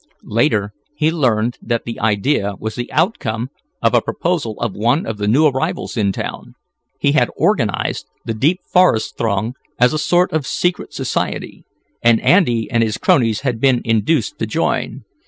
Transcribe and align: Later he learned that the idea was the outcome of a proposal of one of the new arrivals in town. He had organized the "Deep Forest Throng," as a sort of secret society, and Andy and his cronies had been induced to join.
Later 0.23 0.73
he 0.95 1.11
learned 1.11 1.59
that 1.61 1.85
the 1.85 1.99
idea 1.99 2.55
was 2.57 2.73
the 2.73 2.91
outcome 2.91 3.51
of 3.83 3.93
a 3.93 4.01
proposal 4.01 4.59
of 4.59 4.73
one 4.73 5.05
of 5.05 5.19
the 5.19 5.27
new 5.27 5.45
arrivals 5.45 5.95
in 5.95 6.11
town. 6.11 6.55
He 6.99 7.11
had 7.11 7.29
organized 7.35 8.07
the 8.25 8.33
"Deep 8.33 8.61
Forest 8.65 9.15
Throng," 9.15 9.53
as 9.77 9.93
a 9.93 9.99
sort 9.99 10.31
of 10.33 10.47
secret 10.47 10.91
society, 10.91 11.65
and 12.01 12.19
Andy 12.21 12.67
and 12.71 12.81
his 12.81 12.97
cronies 12.97 13.41
had 13.41 13.59
been 13.61 13.79
induced 13.85 14.39
to 14.39 14.47
join. 14.47 15.03